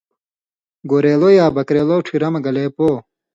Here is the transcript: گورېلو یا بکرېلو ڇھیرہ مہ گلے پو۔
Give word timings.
گورېلو 0.89 1.29
یا 1.39 1.45
بکرېلو 1.55 1.97
ڇھیرہ 2.05 2.29
مہ 2.33 2.39
گلے 2.45 2.65
پو۔ 2.75 2.87